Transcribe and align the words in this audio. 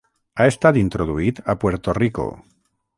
Ha 0.43 0.47
estat 0.51 0.79
introduït 0.83 1.43
a 1.55 1.57
Puerto 1.65 1.97
Rico. 2.03 2.29